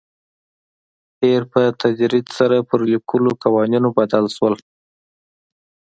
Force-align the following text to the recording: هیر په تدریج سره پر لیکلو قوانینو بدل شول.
هیر 1.21 1.41
په 1.51 1.61
تدریج 1.81 2.25
سره 2.37 2.57
پر 2.69 2.79
لیکلو 2.93 3.31
قوانینو 3.43 3.89
بدل 3.97 4.25
شول. 4.35 4.53